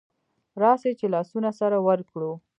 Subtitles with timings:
[0.61, 2.31] راسئ چي لاسونه سره ورکړو